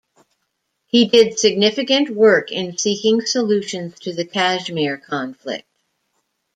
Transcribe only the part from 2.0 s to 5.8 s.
work in seeking solutions to the Kashmir conflict.